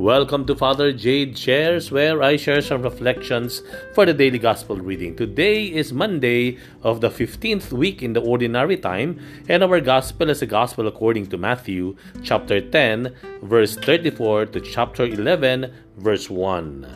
Welcome 0.00 0.48
to 0.48 0.56
Father 0.56 0.96
Jade 0.96 1.36
Shares, 1.36 1.92
where 1.92 2.22
I 2.22 2.40
share 2.40 2.64
some 2.64 2.80
reflections 2.80 3.60
for 3.92 4.08
the 4.08 4.16
daily 4.16 4.38
gospel 4.38 4.80
reading. 4.80 5.12
Today 5.14 5.68
is 5.68 5.92
Monday 5.92 6.56
of 6.80 7.04
the 7.04 7.12
15th 7.12 7.68
week 7.68 8.00
in 8.02 8.16
the 8.16 8.24
ordinary 8.24 8.80
time, 8.80 9.20
and 9.46 9.60
our 9.62 9.78
gospel 9.78 10.30
is 10.32 10.40
a 10.40 10.48
gospel 10.48 10.88
according 10.88 11.26
to 11.28 11.36
Matthew 11.36 12.00
chapter 12.24 12.64
10, 12.64 13.12
verse 13.44 13.76
34 13.76 14.56
to 14.56 14.60
chapter 14.64 15.04
11, 15.04 15.68
verse 16.00 16.30
1. 16.32 16.88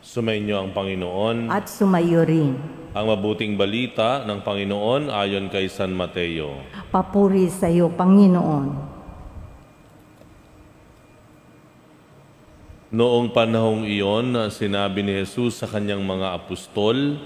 Sumainyo 0.00 0.56
ang 0.64 0.72
Panginoon 0.72 1.52
at 1.52 1.68
sumayo 1.68 2.24
rin. 2.24 2.79
Ang 2.90 3.06
mabuting 3.06 3.54
balita 3.54 4.26
ng 4.26 4.42
Panginoon 4.42 5.14
ayon 5.14 5.46
kay 5.46 5.70
San 5.70 5.94
Mateo. 5.94 6.58
Papuri 6.90 7.46
sa 7.46 7.70
iyo, 7.70 7.86
Panginoon. 7.86 8.90
Noong 12.90 13.30
panahong 13.30 13.86
iyon, 13.86 14.34
sinabi 14.50 15.06
ni 15.06 15.14
Jesus 15.22 15.62
sa 15.62 15.70
kanyang 15.70 16.02
mga 16.02 16.34
apostol, 16.34 17.22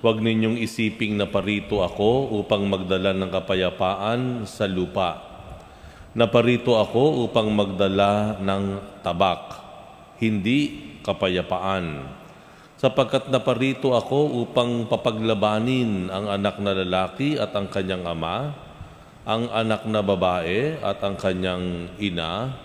Huwag 0.00 0.16
ninyong 0.24 0.56
isiping 0.56 1.20
na 1.20 1.28
parito 1.28 1.84
ako 1.84 2.40
upang 2.40 2.64
magdala 2.64 3.12
ng 3.12 3.28
kapayapaan 3.28 4.48
sa 4.48 4.64
lupa. 4.64 5.20
Naparito 6.16 6.80
ako 6.80 7.28
upang 7.28 7.52
magdala 7.52 8.40
ng 8.40 8.80
tabak, 9.04 9.60
hindi 10.16 10.88
kapayapaan 11.04 12.19
sapagkat 12.80 13.28
naparito 13.28 13.92
ako 13.92 14.40
upang 14.40 14.88
papaglabanin 14.88 16.08
ang 16.08 16.32
anak 16.32 16.56
na 16.64 16.72
lalaki 16.72 17.36
at 17.36 17.52
ang 17.52 17.68
kanyang 17.68 18.08
ama, 18.08 18.56
ang 19.28 19.52
anak 19.52 19.84
na 19.84 20.00
babae 20.00 20.80
at 20.80 20.96
ang 21.04 21.12
kanyang 21.20 21.92
ina, 22.00 22.56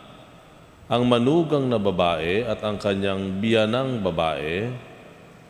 ang 0.88 1.04
manugang 1.04 1.68
na 1.68 1.76
babae 1.76 2.48
at 2.48 2.64
ang 2.64 2.80
kanyang 2.80 3.44
biyanang 3.44 4.00
babae, 4.00 4.72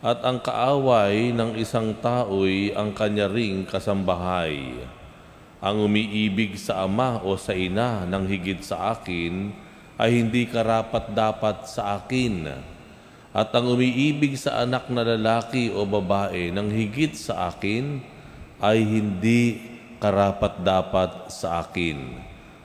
at 0.02 0.18
ang 0.26 0.42
kaaway 0.42 1.30
ng 1.30 1.54
isang 1.62 1.94
tao'y 2.02 2.74
ang 2.74 2.90
kanya 2.90 3.30
ring 3.30 3.62
kasambahay. 3.70 4.82
Ang 5.62 5.76
umiibig 5.86 6.58
sa 6.58 6.84
ama 6.84 7.22
o 7.22 7.38
sa 7.38 7.54
ina 7.54 8.02
ng 8.02 8.24
higit 8.26 8.60
sa 8.66 8.98
akin 8.98 9.50
ay 9.94 10.10
hindi 10.20 10.44
karapat 10.50 11.14
dapat 11.14 11.70
sa 11.70 12.02
akin 12.02 12.34
at 13.36 13.52
ang 13.52 13.68
umiibig 13.68 14.32
sa 14.40 14.64
anak 14.64 14.88
na 14.88 15.04
lalaki 15.04 15.68
o 15.68 15.84
babae 15.84 16.48
ng 16.56 16.72
higit 16.72 17.12
sa 17.12 17.52
akin 17.52 18.00
ay 18.64 18.80
hindi 18.80 19.60
karapat-dapat 20.00 21.28
sa 21.28 21.60
akin. 21.60 22.16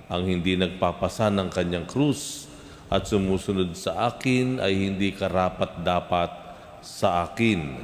Ang 0.08 0.24
hindi 0.32 0.56
nagpapasa 0.56 1.28
ng 1.28 1.52
kanyang 1.52 1.84
krus 1.84 2.48
at 2.88 3.04
sumusunod 3.04 3.76
sa 3.76 4.16
akin 4.16 4.64
ay 4.64 4.88
hindi 4.88 5.12
karapat-dapat 5.12 6.32
sa 6.80 7.28
akin. 7.28 7.84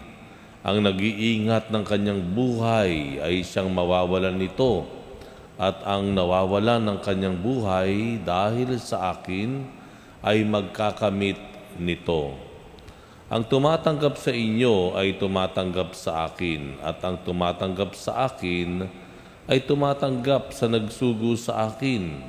Ang 0.64 0.88
nag-iingat 0.88 1.68
ng 1.68 1.84
kanyang 1.84 2.24
buhay 2.24 3.20
ay 3.20 3.44
siyang 3.44 3.68
mawawalan 3.68 4.40
nito 4.40 4.88
at 5.60 5.84
ang 5.84 6.16
nawawalan 6.16 6.88
ng 6.88 7.00
kanyang 7.04 7.36
buhay 7.36 8.16
dahil 8.24 8.80
sa 8.80 9.12
akin 9.12 9.68
ay 10.24 10.48
magkakamit 10.48 11.40
nito. 11.76 12.47
Ang 13.28 13.44
tumatanggap 13.44 14.16
sa 14.16 14.32
inyo 14.32 14.96
ay 14.96 15.20
tumatanggap 15.20 15.92
sa 15.92 16.32
akin, 16.32 16.80
at 16.80 17.04
ang 17.04 17.20
tumatanggap 17.20 17.92
sa 17.92 18.24
akin 18.24 18.88
ay 19.52 19.68
tumatanggap 19.68 20.56
sa 20.56 20.72
nagsugo 20.72 21.36
sa 21.36 21.68
akin. 21.68 22.24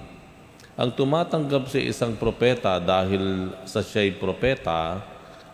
Ang 0.74 0.90
tumatanggap 0.90 1.70
sa 1.70 1.78
isang 1.78 2.18
propeta 2.18 2.82
dahil 2.82 3.54
sa 3.62 3.78
siya'y 3.78 4.18
propeta 4.18 4.98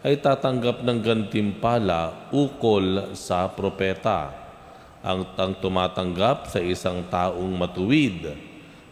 ay 0.01 0.17
tatanggap 0.17 0.81
ng 0.81 0.99
gantimpala 1.05 2.33
ukol 2.33 3.13
sa 3.13 3.45
propeta. 3.45 4.33
Ang, 5.05 5.29
ang 5.37 5.53
tumatanggap 5.61 6.49
sa 6.49 6.61
isang 6.65 7.05
taong 7.13 7.53
matuwid 7.53 8.33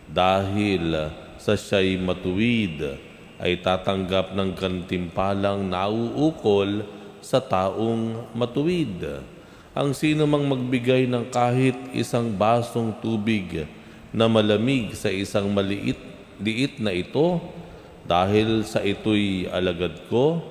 dahil 0.04 1.08
sa 1.40 1.56
siya'y 1.56 1.96
matuwid 1.96 3.11
ay 3.42 3.58
tatanggap 3.58 4.32
ng 4.38 4.54
gantimpalang 4.54 5.66
nauukol 5.66 6.86
sa 7.18 7.42
taong 7.42 8.30
matuwid. 8.38 9.26
Ang 9.74 9.90
sino 9.92 10.30
mang 10.30 10.46
magbigay 10.46 11.10
ng 11.10 11.26
kahit 11.26 11.74
isang 11.90 12.30
basong 12.30 12.94
tubig 13.02 13.66
na 14.14 14.30
malamig 14.30 14.94
sa 14.94 15.10
isang 15.10 15.50
maliit 15.50 15.98
liit 16.42 16.82
na 16.82 16.90
ito, 16.90 17.38
dahil 18.02 18.66
sa 18.66 18.82
ito'y 18.82 19.46
alagad 19.46 20.10
ko, 20.10 20.42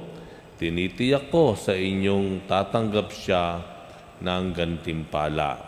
tinitiyak 0.55 1.27
ko 1.27 1.53
sa 1.59 1.75
inyong 1.75 2.47
tatanggap 2.47 3.11
siya 3.11 3.59
ng 4.23 4.55
gantimpala. 4.55 5.59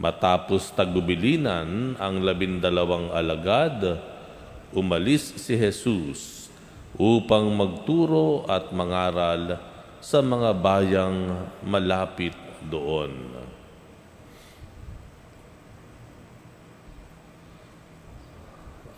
Matapos 0.00 0.74
tagubilinan 0.74 1.94
ang 2.00 2.14
labindalawang 2.24 3.12
alagad, 3.14 4.00
umalis 4.74 5.38
si 5.38 5.54
Jesus 5.54 6.50
upang 6.98 7.50
magturo 7.54 8.46
at 8.50 8.74
mangaral 8.74 9.58
sa 10.02 10.20
mga 10.20 10.50
bayang 10.58 11.18
malapit 11.64 12.34
doon. 12.66 13.34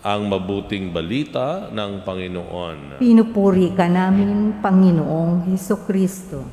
Ang 0.06 0.22
mabuting 0.30 0.94
balita 0.94 1.66
ng 1.74 2.06
Panginoon. 2.06 3.02
Pinupuri 3.02 3.74
ka 3.74 3.90
namin, 3.90 4.54
Panginoong 4.62 5.50
Heso 5.50 5.82
Kristo. 5.82 6.46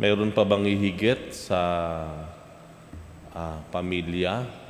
Mayroon 0.00 0.32
pa 0.32 0.42
bang 0.42 0.64
ihigit 0.66 1.36
sa 1.36 1.60
uh, 3.34 3.58
pamilya 3.72 4.62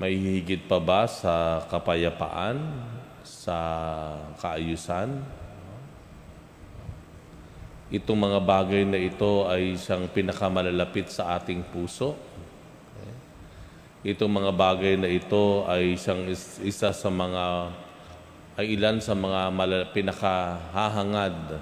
may 0.00 0.16
higit 0.16 0.64
pa 0.64 0.80
ba 0.80 1.04
sa 1.04 1.60
kapayapaan, 1.68 2.56
sa 3.20 3.58
kaayusan? 4.40 5.12
Itong 7.92 8.16
mga 8.16 8.40
bagay 8.40 8.88
na 8.88 8.96
ito 8.96 9.44
ay 9.44 9.76
isang 9.76 10.08
pinakamalalapit 10.08 11.12
sa 11.12 11.36
ating 11.36 11.60
puso. 11.68 12.16
Itong 14.00 14.40
mga 14.40 14.56
bagay 14.56 14.96
na 14.96 15.04
ito 15.04 15.68
ay 15.68 16.00
isang 16.00 16.24
isa 16.64 16.96
sa 16.96 17.10
mga 17.12 17.68
ay 18.56 18.80
ilan 18.80 19.04
sa 19.04 19.12
mga 19.12 19.52
pinakahahangad 19.92 21.60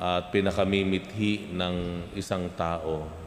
at 0.00 0.32
pinakamimithi 0.32 1.52
ng 1.52 2.08
isang 2.16 2.48
tao 2.56 3.23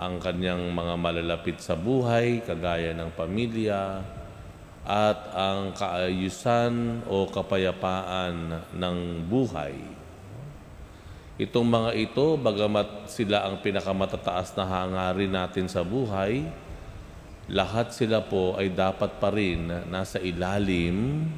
ang 0.00 0.16
kanyang 0.16 0.72
mga 0.72 0.96
malalapit 0.96 1.60
sa 1.60 1.76
buhay, 1.76 2.40
kagaya 2.40 2.96
ng 2.96 3.12
pamilya, 3.12 4.00
at 4.80 5.20
ang 5.36 5.76
kaayusan 5.76 7.04
o 7.04 7.28
kapayapaan 7.28 8.64
ng 8.72 8.98
buhay. 9.28 9.76
Itong 11.36 11.68
mga 11.68 11.90
ito, 12.00 12.40
bagamat 12.40 13.12
sila 13.12 13.44
ang 13.44 13.60
pinakamatataas 13.60 14.56
na 14.56 14.64
hangarin 14.64 15.36
natin 15.36 15.68
sa 15.68 15.84
buhay, 15.84 16.48
lahat 17.52 17.92
sila 17.92 18.24
po 18.24 18.56
ay 18.56 18.72
dapat 18.72 19.20
pa 19.20 19.28
rin 19.28 19.68
nasa 19.92 20.16
ilalim 20.16 21.28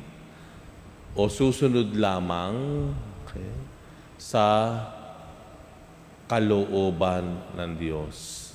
o 1.18 1.26
susunod 1.26 1.98
lamang 1.98 2.54
okay, 3.26 3.52
sa 4.22 4.78
kalooban 6.30 7.42
ng 7.58 7.70
Diyos 7.74 8.51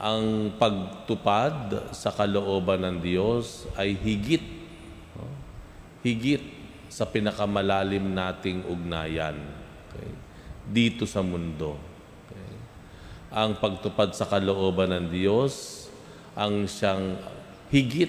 ang 0.00 0.56
pagtupad 0.56 1.92
sa 1.92 2.08
kalooban 2.08 2.80
ng 2.80 2.96
Diyos 3.04 3.68
ay 3.76 3.92
higit, 3.92 4.40
higit 6.00 6.40
sa 6.88 7.04
pinakamalalim 7.04 8.08
nating 8.16 8.64
ugnayan 8.64 9.36
okay? 9.92 10.08
dito 10.64 11.04
sa 11.04 11.20
mundo. 11.20 11.76
Okay? 12.24 12.52
Ang 13.28 13.60
pagtupad 13.60 14.16
sa 14.16 14.24
kalooban 14.24 14.88
ng 14.88 15.06
Diyos 15.12 15.84
ang 16.32 16.64
siyang 16.64 17.20
higit 17.68 18.08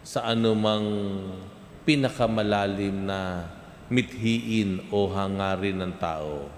sa 0.00 0.32
anumang 0.32 0.88
pinakamalalim 1.84 3.04
na 3.04 3.52
mithiin 3.92 4.88
o 4.88 5.12
hangarin 5.12 5.76
ng 5.76 5.94
tao, 6.00 6.48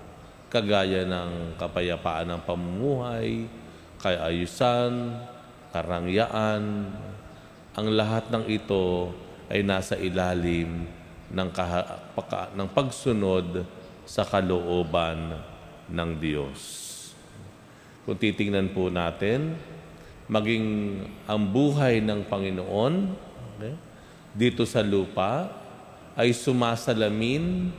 kagaya 0.47 1.03
ng 1.11 1.59
kapayapaan 1.59 2.31
ng 2.31 2.41
pamumuhay, 2.47 3.51
kaayusan, 4.03 5.15
karangyaan, 5.71 6.91
ang 7.73 7.87
lahat 7.95 8.29
ng 8.29 8.45
ito 8.51 9.15
ay 9.47 9.63
nasa 9.63 9.95
ilalim 9.95 10.85
ng, 11.31 11.49
kaha- 11.55 12.03
paka- 12.13 12.51
ng 12.53 12.69
pagsunod 12.69 13.65
sa 14.03 14.27
kalooban 14.27 15.39
ng 15.87 16.11
Diyos. 16.19 16.61
Kung 18.03 18.19
titingnan 18.19 18.75
po 18.75 18.91
natin, 18.91 19.55
maging 20.27 20.99
ang 21.31 21.43
buhay 21.47 22.03
ng 22.03 22.27
Panginoon 22.27 22.95
okay, 23.55 23.75
dito 24.35 24.67
sa 24.67 24.83
lupa 24.83 25.47
ay 26.19 26.35
sumasalamin 26.35 27.71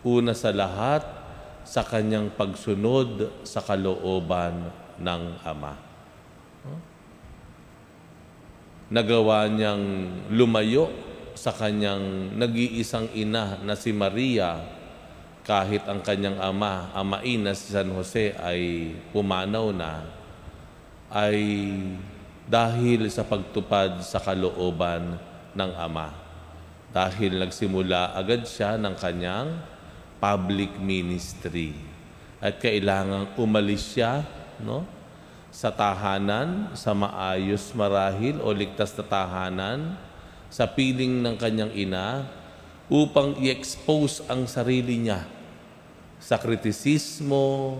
una 0.00 0.32
sa 0.32 0.48
lahat 0.48 1.04
sa 1.68 1.84
kanyang 1.84 2.32
pagsunod 2.32 3.44
sa 3.44 3.60
kalooban 3.60 4.87
ng 4.98 5.22
Ama. 5.42 5.74
Nagawa 8.88 9.44
niyang 9.52 9.84
lumayo 10.32 10.88
sa 11.36 11.52
kanyang 11.52 12.34
nag-iisang 12.34 13.12
ina 13.12 13.60
na 13.60 13.76
si 13.76 13.92
Maria 13.92 14.64
kahit 15.48 15.88
ang 15.88 16.04
kanyang 16.04 16.36
ama, 16.44 16.92
amain 16.92 17.40
na 17.40 17.56
si 17.56 17.72
San 17.72 17.88
Jose 17.96 18.36
ay 18.36 18.92
pumanaw 19.16 19.72
na, 19.72 20.04
ay 21.08 21.72
dahil 22.44 23.08
sa 23.08 23.24
pagtupad 23.24 24.04
sa 24.04 24.20
kalooban 24.20 25.16
ng 25.56 25.72
Ama. 25.72 26.12
Dahil 26.92 27.40
nagsimula 27.40 28.12
agad 28.12 28.44
siya 28.44 28.76
ng 28.76 28.92
kanyang 28.96 29.56
public 30.20 30.76
ministry. 30.76 31.72
At 32.44 32.60
kailangang 32.60 33.32
umalis 33.40 33.96
siya 33.96 34.24
no, 34.62 34.84
sa 35.48 35.72
tahanan, 35.72 36.72
sa 36.76 36.92
maayos 36.92 37.72
marahil 37.72 38.38
o 38.44 38.52
ligtas 38.52 38.92
na 38.94 39.04
tahanan, 39.04 39.96
sa 40.48 40.68
piling 40.68 41.24
ng 41.24 41.36
kanyang 41.36 41.72
ina, 41.72 42.28
upang 42.88 43.36
i-expose 43.36 44.24
ang 44.32 44.48
sarili 44.48 44.96
niya 44.96 45.28
sa 46.18 46.40
kritisismo 46.40 47.78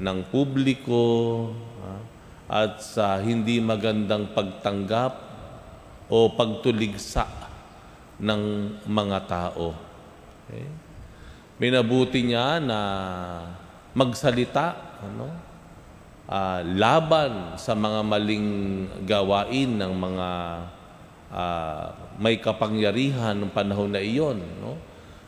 ng 0.00 0.18
publiko 0.32 1.04
at 2.48 2.80
sa 2.80 3.20
hindi 3.20 3.60
magandang 3.60 4.32
pagtanggap 4.32 5.12
o 6.08 6.32
pagtuligsa 6.32 7.28
ng 8.16 8.42
mga 8.88 9.18
tao. 9.28 9.76
Okay? 10.48 10.64
Minabuti 11.60 12.24
niya 12.24 12.56
na 12.56 12.80
magsalita 13.92 14.96
ano? 15.04 15.47
Uh, 16.28 16.60
laban 16.76 17.56
sa 17.56 17.72
mga 17.72 18.04
maling 18.04 18.48
gawain 19.08 19.80
ng 19.80 19.92
mga 19.96 20.28
uh, 21.32 21.88
may 22.20 22.36
kapangyarihan 22.36 23.32
ng 23.32 23.48
panahon 23.48 23.88
na 23.88 24.04
iyon. 24.04 24.36
No? 24.60 24.76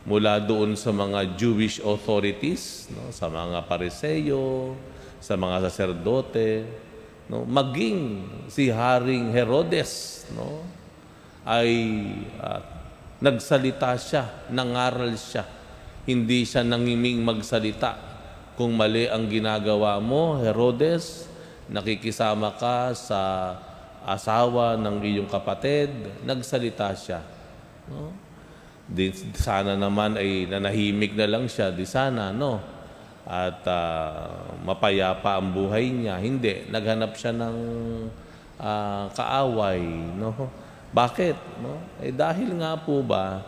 Mula 0.04 0.36
doon 0.44 0.76
sa 0.76 0.92
mga 0.92 1.40
Jewish 1.40 1.80
authorities, 1.80 2.92
no? 2.92 3.08
sa 3.16 3.32
mga 3.32 3.64
pariseyo, 3.64 4.76
sa 5.24 5.40
mga 5.40 5.72
saserdote, 5.72 6.68
no? 7.32 7.48
maging 7.48 8.28
si 8.52 8.68
Haring 8.68 9.32
Herodes 9.32 10.28
no? 10.36 10.68
ay 11.48 11.72
uh, 12.44 12.60
nagsalita 13.24 13.96
siya, 13.96 14.52
nangaral 14.52 15.16
siya. 15.16 15.48
Hindi 16.04 16.44
siya 16.44 16.60
nangiming 16.60 17.24
magsalita 17.24 18.09
kung 18.60 18.76
mali 18.76 19.08
ang 19.08 19.24
ginagawa 19.24 19.96
mo, 20.04 20.36
Herodes, 20.36 21.24
nakikisama 21.72 22.52
ka 22.60 22.92
sa 22.92 23.56
asawa 24.04 24.76
ng 24.76 25.00
iyong 25.00 25.32
kapatid, 25.32 25.88
nagsalita 26.28 26.92
siya. 26.92 27.24
No? 27.88 28.12
Di, 28.84 29.16
sana 29.32 29.80
naman 29.80 30.20
ay 30.20 30.44
nanahimik 30.44 31.16
na 31.16 31.24
lang 31.24 31.48
siya, 31.48 31.72
di 31.72 31.88
sana, 31.88 32.36
no? 32.36 32.60
At 33.24 33.64
uh, 33.64 34.60
mapayapa 34.60 35.40
ang 35.40 35.56
buhay 35.56 35.88
niya. 35.88 36.20
Hindi, 36.20 36.68
naghanap 36.68 37.16
siya 37.16 37.32
ng 37.32 37.56
uh, 38.60 39.08
kaaway, 39.16 39.80
no? 40.20 40.36
Bakit? 40.92 41.64
No? 41.64 41.80
Eh 42.04 42.12
dahil 42.12 42.60
nga 42.60 42.76
po 42.76 43.00
ba 43.00 43.40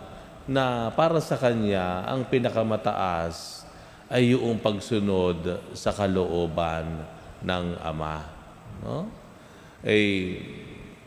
na 0.49 0.89
para 0.97 1.21
sa 1.21 1.37
kanya 1.37 2.09
ang 2.09 2.25
pinakamataas 2.25 3.69
ay 4.13 4.37
yung 4.37 4.61
pagsunod 4.61 5.73
sa 5.73 5.89
kalooban 5.89 6.85
ng 7.41 7.67
Ama. 7.81 8.21
No? 8.85 9.09
Eh, 9.81 10.37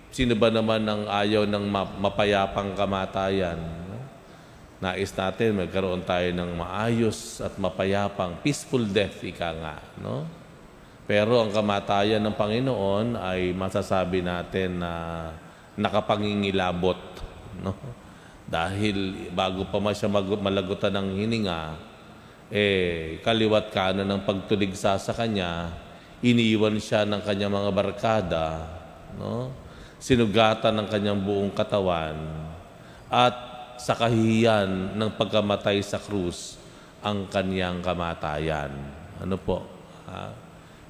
sino 0.10 0.34
ba 0.34 0.50
naman 0.50 0.82
ang 0.90 1.06
ayaw 1.06 1.46
ng 1.46 1.66
mapayapang 2.02 2.74
kamatayan? 2.74 3.62
No? 3.62 4.02
Nais 4.82 5.14
natin 5.14 5.62
magkaroon 5.62 6.02
tayo 6.02 6.34
ng 6.34 6.58
maayos 6.58 7.46
at 7.46 7.54
mapayapang 7.62 8.42
peaceful 8.42 8.82
death, 8.82 9.22
ika 9.22 9.54
nga. 9.54 9.78
No? 10.02 10.26
Pero 11.06 11.46
ang 11.46 11.54
kamatayan 11.54 12.26
ng 12.26 12.34
Panginoon 12.34 13.22
ay 13.22 13.54
masasabi 13.54 14.26
natin 14.26 14.82
na 14.82 15.30
nakapangingilabot. 15.78 16.98
No? 17.62 17.78
Dahil 18.50 19.30
bago 19.30 19.62
pa 19.70 19.78
man 19.78 19.94
siya 19.94 20.10
malagutan 20.10 20.90
ng 20.98 21.22
hininga, 21.22 21.94
eh, 22.56 23.20
kaliwat 23.20 23.68
kanan 23.76 24.08
ng 24.08 24.24
pagtuligsa 24.24 24.96
sa 24.96 25.12
kanya, 25.12 25.76
iniwan 26.24 26.80
siya 26.80 27.04
ng 27.04 27.20
kanyang 27.20 27.52
mga 27.52 27.72
barkada, 27.76 28.48
no? 29.20 29.52
sinugatan 30.00 30.80
ng 30.80 30.88
kanyang 30.88 31.20
buong 31.20 31.52
katawan, 31.52 32.16
at 33.12 33.36
sa 33.76 33.92
kahihiyan 33.92 34.96
ng 34.96 35.10
pagkamatay 35.20 35.84
sa 35.84 36.00
krus, 36.00 36.56
ang 37.04 37.28
kanyang 37.28 37.84
kamatayan. 37.84 38.72
Ano 39.20 39.36
po? 39.36 39.68
Ha? 40.08 40.32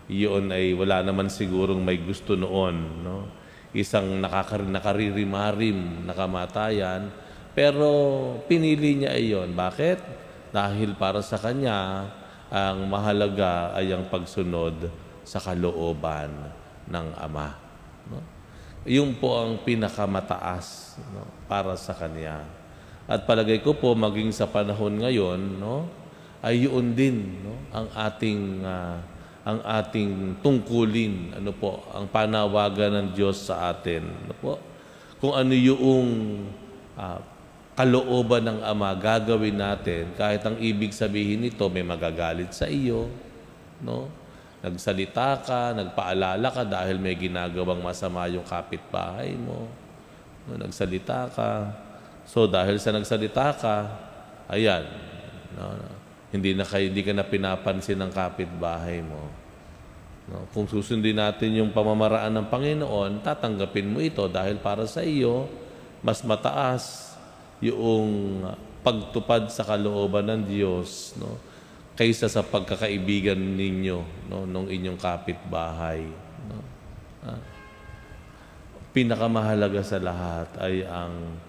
Iyon 0.06 0.54
ay 0.54 0.78
wala 0.78 1.02
naman 1.02 1.34
sigurong 1.34 1.82
may 1.82 1.98
gusto 1.98 2.38
noon. 2.38 3.02
No? 3.02 3.26
Isang 3.74 4.22
nakakar 4.22 4.62
nakaririmarim 4.64 6.06
na 6.06 6.14
kamatayan, 6.14 7.10
pero 7.58 7.90
pinili 8.46 9.02
niya 9.02 9.18
iyon. 9.18 9.52
Bakit? 9.58 10.00
Dahil 10.56 10.96
para 10.96 11.20
sa 11.20 11.36
kanya 11.36 12.08
ang 12.48 12.88
mahalaga 12.88 13.76
ay 13.76 13.92
ang 13.92 14.08
pagsunod 14.08 14.88
sa 15.28 15.44
kalooban 15.44 16.32
ng 16.88 17.08
Ama. 17.20 17.52
No? 18.08 18.24
Yung 18.88 19.20
po 19.20 19.36
ang 19.36 19.60
pinakamataas 19.68 20.96
no? 21.12 21.28
para 21.52 21.76
sa 21.76 21.92
kanya. 21.92 22.48
At 23.04 23.28
palagay 23.28 23.60
ko 23.60 23.76
po 23.76 23.92
maging 24.00 24.32
sa 24.32 24.48
panahon 24.48 24.96
ngayon, 25.04 25.60
no, 25.60 25.92
ay 26.40 26.66
yun 26.66 26.96
din 26.96 27.42
no, 27.44 27.54
ang 27.70 27.86
ating 27.92 28.66
uh, 28.66 28.98
ang 29.46 29.62
ating 29.62 30.42
tungkulin, 30.42 31.38
ano 31.38 31.54
po, 31.54 31.86
ang 31.94 32.10
panawagan 32.10 32.98
ng 32.98 33.08
Diyos 33.14 33.46
sa 33.46 33.70
atin, 33.70 34.02
ano 34.26 34.34
po? 34.42 34.58
Kung 35.22 35.38
ano 35.38 35.54
yung 35.54 36.10
uh, 36.98 37.22
kalooban 37.76 38.48
ng 38.48 38.60
Ama 38.64 38.96
gagawin 38.96 39.60
natin 39.60 40.16
kahit 40.16 40.40
ang 40.48 40.56
ibig 40.64 40.96
sabihin 40.96 41.44
nito 41.44 41.68
may 41.68 41.84
magagalit 41.84 42.56
sa 42.56 42.72
iyo 42.72 43.12
no? 43.84 44.08
Nagsalita 44.64 45.44
ka 45.44 45.76
nagpaalala 45.76 46.48
ka 46.50 46.64
dahil 46.64 46.98
may 46.98 47.20
ginagawang 47.20 47.84
masama 47.84 48.26
yung 48.32 48.48
kapitbahay 48.48 49.36
mo 49.36 49.68
no? 50.48 50.56
Nagsalita 50.56 51.28
ka. 51.36 51.52
So 52.24 52.48
dahil 52.48 52.80
sa 52.80 52.96
nagsalita 52.96 53.48
ka 53.60 53.76
ayan 54.48 54.88
no, 55.60 55.76
hindi 56.32 56.56
na 56.56 56.64
kayo, 56.64 56.88
hindi 56.88 57.04
ka 57.04 57.12
na 57.12 57.28
pinapansin 57.28 58.00
ng 58.00 58.12
kapitbahay 58.16 59.04
mo 59.04 59.28
no? 60.32 60.48
Kung 60.56 60.64
susundin 60.64 61.20
natin 61.20 61.60
yung 61.60 61.76
pamamaraan 61.76 62.32
ng 62.40 62.48
Panginoon 62.48 63.20
tatanggapin 63.20 63.92
mo 63.92 64.00
ito 64.00 64.32
dahil 64.32 64.64
para 64.64 64.88
sa 64.88 65.04
iyo 65.04 65.52
mas 66.00 66.24
mataas 66.24 67.15
yung 67.64 68.42
pagtupad 68.86 69.50
sa 69.50 69.66
kalooban 69.66 70.30
ng 70.30 70.42
Diyos 70.46 71.18
no 71.18 71.40
kaysa 71.96 72.28
sa 72.28 72.44
pagkakaibigan 72.44 73.40
ninyo 73.40 74.30
no 74.30 74.44
nung 74.44 74.68
inyong 74.68 75.00
kapitbahay 75.00 76.04
no. 76.52 76.58
Ah. 77.26 77.42
pinakamahalaga 78.92 79.82
sa 79.82 79.98
lahat 79.98 80.50
ay 80.62 80.86
ang 80.86 81.40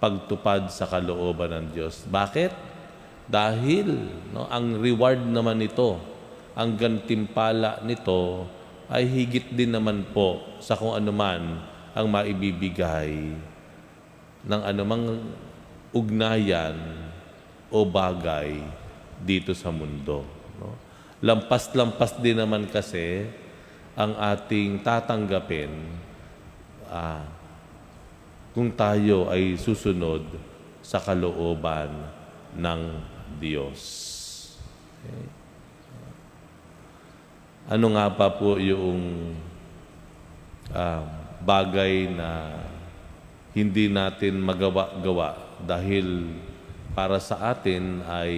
pagtupad 0.00 0.72
sa 0.72 0.88
kalooban 0.88 1.52
ng 1.52 1.66
Diyos. 1.76 2.08
Bakit? 2.08 2.52
Dahil 3.28 3.88
no 4.32 4.48
ang 4.48 4.80
reward 4.80 5.20
naman 5.22 5.60
nito 5.60 6.00
ang 6.58 6.74
gantimpala 6.74 7.78
nito 7.86 8.48
ay 8.90 9.06
higit 9.06 9.54
din 9.54 9.70
naman 9.70 10.02
po 10.10 10.58
sa 10.58 10.74
kung 10.74 10.98
anuman 10.98 11.62
ang 11.94 12.06
maibibigay 12.10 13.32
ng 14.44 14.62
anumang 14.66 15.30
ugnayan 15.90 16.76
o 17.70 17.86
bagay 17.86 18.62
dito 19.22 19.54
sa 19.54 19.70
mundo. 19.74 20.26
No? 20.58 20.74
Lampas-lampas 21.20 22.18
din 22.18 22.38
naman 22.38 22.66
kasi 22.70 23.28
ang 23.98 24.16
ating 24.16 24.80
tatanggapin 24.80 25.70
ah, 26.88 27.26
kung 28.54 28.72
tayo 28.74 29.30
ay 29.30 29.54
susunod 29.58 30.24
sa 30.80 30.98
kalooban 30.98 31.90
ng 32.56 32.82
Diyos. 33.38 33.78
Okay? 35.00 35.40
ano 37.70 37.86
nga 37.94 38.10
pa 38.10 38.34
po 38.34 38.58
yung 38.58 39.30
uh, 40.74 41.02
bagay 41.38 42.10
na 42.10 42.58
hindi 43.54 43.86
natin 43.86 44.42
magawa-gawa 44.42 45.49
dahil 45.64 46.30
para 46.92 47.16
sa 47.22 47.54
atin 47.54 48.02
ay 48.06 48.34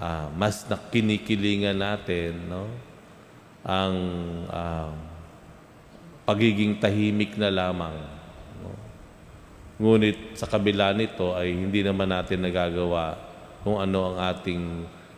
uh, 0.00 0.26
mas 0.34 0.64
nakinikilingan 0.66 1.76
natin 1.76 2.36
no? 2.48 2.68
ang 3.66 3.96
uh, 4.48 4.90
pagiging 6.26 6.78
tahimik 6.78 7.38
na 7.38 7.52
lamang. 7.52 7.96
No? 8.62 8.72
Ngunit 9.78 10.38
sa 10.38 10.48
kabila 10.48 10.90
nito 10.96 11.36
ay 11.36 11.52
hindi 11.52 11.84
naman 11.84 12.10
natin 12.10 12.42
nagagawa 12.42 13.18
kung 13.66 13.78
ano 13.82 14.14
ang 14.14 14.16
ating 14.34 14.62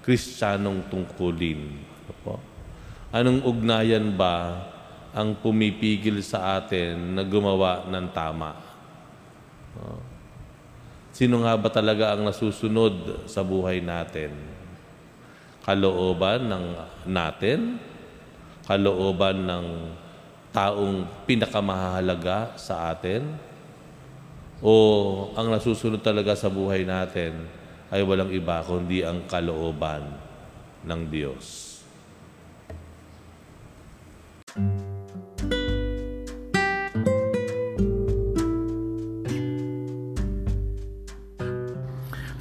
kristyanong 0.03 0.89
tungkulin. 0.89 1.79
Ano 1.85 2.15
po? 2.25 2.35
Anong 3.13 3.41
ugnayan 3.45 4.17
ba 4.17 4.69
ang 5.17 5.37
pumipigil 5.37 6.21
sa 6.21 6.61
atin 6.61 7.17
na 7.17 7.25
gumawa 7.25 7.89
ng 7.89 8.07
tama? 8.13 8.53
Sino 11.19 11.43
nga 11.43 11.59
ba 11.59 11.67
talaga 11.67 12.15
ang 12.15 12.23
nasusunod 12.23 13.27
sa 13.27 13.43
buhay 13.43 13.83
natin? 13.83 14.31
Kalooban 15.67 16.47
ng 16.47 16.67
natin? 17.11 17.83
Kalooban 18.63 19.43
ng 19.43 19.67
taong 20.55 21.27
pinakamahalaga 21.27 22.55
sa 22.55 22.95
atin? 22.95 23.35
O 24.63 24.71
ang 25.35 25.51
nasusunod 25.51 25.99
talaga 26.07 26.39
sa 26.39 26.47
buhay 26.47 26.87
natin 26.87 27.51
ay 27.91 28.07
walang 28.07 28.31
iba 28.31 28.63
kundi 28.63 29.03
ang 29.03 29.27
kalooban 29.27 30.07
ng 30.87 31.03
Diyos? 31.11 31.78